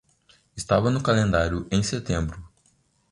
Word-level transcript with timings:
Estava 0.57 0.89
no 0.89 1.03
calendário 1.03 1.67
em 1.69 1.83
setembro. 1.83 2.43